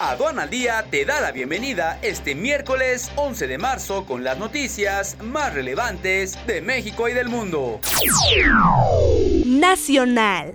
[0.00, 5.16] Aduana al Día te da la bienvenida este miércoles 11 de marzo con las noticias
[5.20, 7.80] más relevantes de México y del mundo.
[9.44, 10.54] Nacional.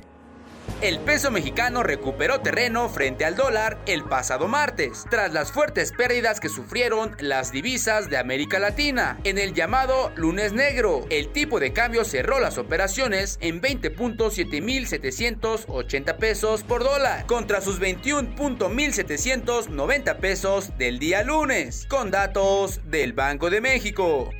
[0.83, 6.41] El peso mexicano recuperó terreno frente al dólar el pasado martes, tras las fuertes pérdidas
[6.41, 9.17] que sufrieron las divisas de América Latina.
[9.23, 16.63] En el llamado lunes negro, el tipo de cambio cerró las operaciones en 20.7780 pesos
[16.63, 24.31] por dólar, contra sus 21.1790 pesos del día lunes, con datos del Banco de México.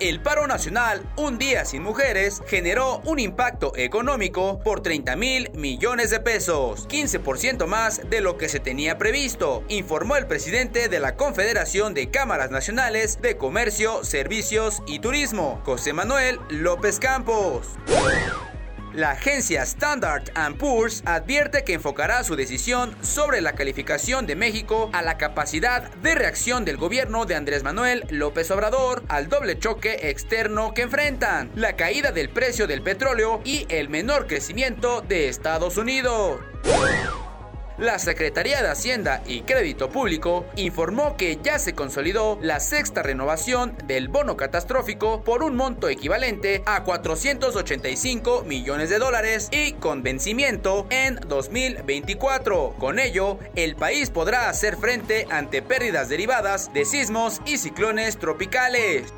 [0.00, 6.10] El paro nacional, un día sin mujeres, generó un impacto económico por 30 mil millones
[6.10, 11.16] de pesos, 15% más de lo que se tenía previsto, informó el presidente de la
[11.16, 17.66] Confederación de Cámaras Nacionales de Comercio, Servicios y Turismo, José Manuel López Campos.
[18.94, 25.02] La agencia Standard Poor's advierte que enfocará su decisión sobre la calificación de México a
[25.02, 30.72] la capacidad de reacción del gobierno de Andrés Manuel López Obrador al doble choque externo
[30.74, 36.40] que enfrentan, la caída del precio del petróleo y el menor crecimiento de Estados Unidos.
[37.78, 43.76] La Secretaría de Hacienda y Crédito Público informó que ya se consolidó la sexta renovación
[43.86, 50.88] del bono catastrófico por un monto equivalente a 485 millones de dólares y con vencimiento
[50.90, 52.74] en 2024.
[52.80, 59.14] Con ello, el país podrá hacer frente ante pérdidas derivadas de sismos y ciclones tropicales.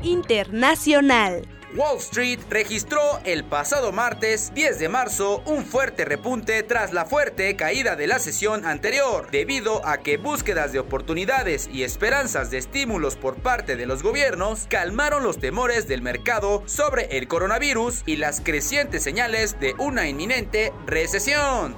[0.00, 1.51] Internacional.
[1.74, 7.56] Wall Street registró el pasado martes 10 de marzo un fuerte repunte tras la fuerte
[7.56, 13.16] caída de la sesión anterior, debido a que búsquedas de oportunidades y esperanzas de estímulos
[13.16, 18.40] por parte de los gobiernos calmaron los temores del mercado sobre el coronavirus y las
[18.40, 21.74] crecientes señales de una inminente recesión.